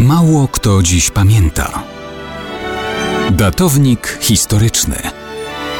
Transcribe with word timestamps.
Mało 0.00 0.48
kto 0.48 0.82
dziś 0.82 1.10
pamięta. 1.10 1.82
Datownik 3.30 4.18
historyczny 4.20 4.96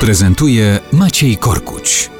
prezentuje 0.00 0.78
Maciej 0.92 1.36
Korkuć. 1.36 2.10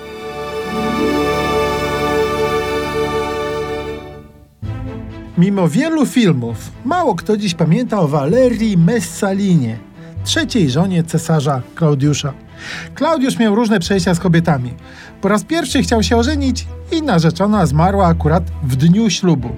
Mimo 5.38 5.68
wielu 5.68 6.06
filmów, 6.06 6.56
mało 6.84 7.14
kto 7.14 7.36
dziś 7.36 7.54
pamięta 7.54 8.00
o 8.00 8.08
Valerii 8.08 8.76
Messalinie, 8.76 9.78
trzeciej 10.24 10.70
żonie 10.70 11.04
cesarza 11.04 11.62
Klaudiusza. 11.74 12.32
Klaudiusz 12.94 13.38
miał 13.38 13.54
różne 13.54 13.80
przejścia 13.80 14.14
z 14.14 14.20
kobietami. 14.20 14.74
Po 15.20 15.28
raz 15.28 15.44
pierwszy 15.44 15.82
chciał 15.82 16.02
się 16.02 16.16
ożenić 16.16 16.66
i 16.92 17.02
narzeczona 17.02 17.66
zmarła 17.66 18.06
akurat 18.06 18.44
w 18.62 18.76
dniu 18.76 19.10
ślubu. 19.10 19.50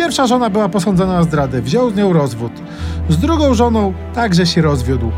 Pierwsza 0.00 0.26
żona 0.26 0.50
była 0.50 0.68
posądzona 0.68 1.18
o 1.18 1.24
zdradę, 1.24 1.62
wziął 1.62 1.90
z 1.90 1.94
nią 1.94 2.12
rozwód. 2.12 2.52
Z 3.08 3.16
drugą 3.16 3.54
żoną 3.54 3.94
także 4.14 4.46
się 4.46 4.62
rozwiódł. 4.62 5.10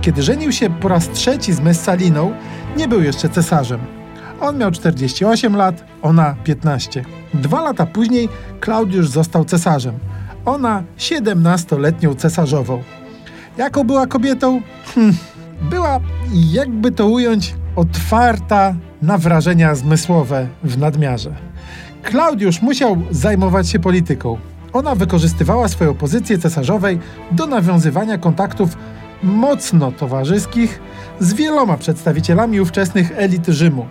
Kiedy 0.00 0.22
żenił 0.22 0.52
się 0.52 0.70
po 0.70 0.88
raz 0.88 1.08
trzeci 1.08 1.52
z 1.52 1.60
Messaliną, 1.60 2.32
nie 2.76 2.88
był 2.88 3.02
jeszcze 3.02 3.28
cesarzem. 3.28 3.80
On 4.40 4.58
miał 4.58 4.70
48 4.70 5.56
lat, 5.56 5.84
ona 6.02 6.36
15. 6.44 7.04
Dwa 7.34 7.62
lata 7.62 7.86
później 7.86 8.28
Klaudiusz 8.60 9.08
został 9.08 9.44
cesarzem. 9.44 9.94
Ona 10.44 10.82
17-letnią 10.98 12.16
cesarzową. 12.16 12.82
Jaką 13.56 13.84
była 13.84 14.06
kobietą? 14.06 14.60
Hm, 14.94 15.16
była, 15.70 16.00
jakby 16.32 16.92
to 16.92 17.06
ująć, 17.06 17.54
otwarta 17.76 18.74
na 19.02 19.18
wrażenia 19.18 19.74
zmysłowe 19.74 20.46
w 20.64 20.78
nadmiarze. 20.78 21.30
Klaudiusz 22.02 22.62
musiał 22.62 22.96
zajmować 23.10 23.68
się 23.68 23.78
polityką. 23.78 24.38
Ona 24.72 24.94
wykorzystywała 24.94 25.68
swoją 25.68 25.94
pozycję 25.94 26.38
cesarzowej 26.38 26.98
do 27.32 27.46
nawiązywania 27.46 28.18
kontaktów 28.18 28.76
mocno 29.22 29.92
towarzyskich 29.92 30.80
z 31.20 31.34
wieloma 31.34 31.76
przedstawicielami 31.76 32.60
ówczesnych 32.60 33.12
elit 33.16 33.46
Rzymu. 33.46 33.86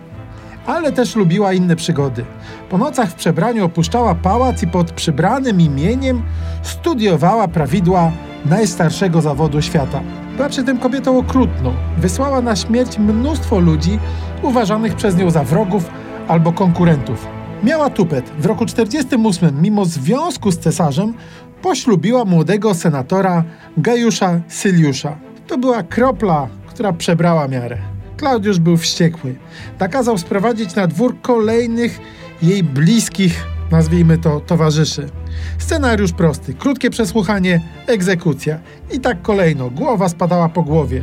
Ale 0.66 0.92
też 0.92 1.16
lubiła 1.16 1.52
inne 1.52 1.76
przygody. 1.76 2.24
Po 2.70 2.78
nocach 2.78 3.10
w 3.10 3.14
przebraniu 3.14 3.64
opuszczała 3.64 4.14
pałac 4.14 4.62
i 4.62 4.66
pod 4.66 4.92
przybranym 4.92 5.60
imieniem 5.60 6.22
studiowała 6.62 7.48
prawidła 7.48 8.12
najstarszego 8.44 9.20
zawodu 9.20 9.62
świata. 9.62 10.00
Była 10.36 10.48
przy 10.48 10.64
tym 10.64 10.78
kobietą 10.78 11.18
okrutną. 11.18 11.74
Wysłała 11.98 12.40
na 12.40 12.56
śmierć 12.56 12.98
mnóstwo 12.98 13.58
ludzi 13.58 13.98
uważanych 14.42 14.94
przez 14.94 15.16
nią 15.16 15.30
za 15.30 15.44
wrogów 15.44 15.90
albo 16.28 16.52
konkurentów. 16.52 17.26
Miała 17.62 17.90
tupet. 17.90 18.30
W 18.38 18.46
roku 18.46 18.66
48, 18.66 19.62
mimo 19.62 19.84
związku 19.84 20.52
z 20.52 20.58
cesarzem, 20.58 21.14
poślubiła 21.62 22.24
młodego 22.24 22.74
senatora 22.74 23.44
Gajusza 23.76 24.40
Syliusza. 24.48 25.16
To 25.46 25.58
była 25.58 25.82
kropla, 25.82 26.48
która 26.66 26.92
przebrała 26.92 27.48
miarę. 27.48 27.78
Klaudiusz 28.16 28.58
był 28.58 28.76
wściekły. 28.76 29.34
Nakazał 29.80 30.18
sprowadzić 30.18 30.74
na 30.74 30.86
dwór 30.86 31.20
kolejnych 31.22 32.00
jej 32.42 32.64
bliskich, 32.64 33.44
nazwijmy 33.70 34.18
to, 34.18 34.40
towarzyszy. 34.40 35.21
Scenariusz 35.58 36.12
prosty, 36.12 36.54
krótkie 36.54 36.90
przesłuchanie, 36.90 37.60
egzekucja. 37.86 38.58
I 38.92 39.00
tak 39.00 39.22
kolejno, 39.22 39.70
głowa 39.70 40.08
spadała 40.08 40.48
po 40.48 40.62
głowie. 40.62 41.02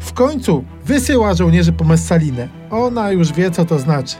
W 0.00 0.12
końcu 0.12 0.64
wysyła 0.84 1.34
żołnierzy 1.34 1.72
po 1.72 1.84
Messalinę. 1.84 2.48
Ona 2.70 3.10
już 3.10 3.32
wie, 3.32 3.50
co 3.50 3.64
to 3.64 3.78
znaczy. 3.78 4.16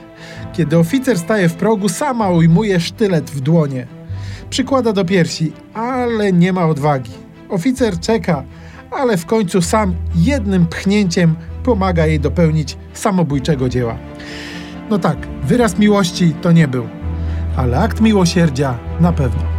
Kiedy 0.53 0.79
oficer 0.79 1.19
staje 1.19 1.49
w 1.49 1.55
progu, 1.55 1.89
sama 1.89 2.31
ujmuje 2.31 2.81
sztylet 2.81 3.31
w 3.31 3.41
dłonie. 3.41 3.87
Przykłada 4.51 4.93
do 4.93 5.05
piersi, 5.05 5.53
ale 5.75 6.33
nie 6.33 6.53
ma 6.53 6.67
odwagi. 6.67 7.13
Oficer 7.49 8.01
czeka, 8.01 8.45
ale 8.91 9.17
w 9.17 9.27
końcu 9.27 9.63
sam 9.63 9.95
jednym 10.15 10.67
pchnięciem 10.67 11.35
pomaga 11.65 12.07
jej 12.07 12.21
dopełnić 12.21 12.77
samobójczego 12.93 13.69
dzieła. 13.69 13.97
No 14.91 14.99
tak, 14.99 15.17
wyraz 15.45 15.79
miłości 15.79 16.35
to 16.43 16.53
nie 16.53 16.69
był, 16.69 16.89
ale 17.59 17.79
akt 17.79 18.01
miłosierdzia 18.01 18.79
na 19.01 19.13
pewno. 19.13 19.58